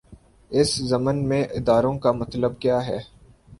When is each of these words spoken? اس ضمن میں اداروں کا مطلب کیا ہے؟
اس 0.51 0.69
ضمن 0.83 1.17
میں 1.29 1.43
اداروں 1.51 1.97
کا 1.99 2.11
مطلب 2.11 2.59
کیا 2.59 2.85
ہے؟ 2.85 2.97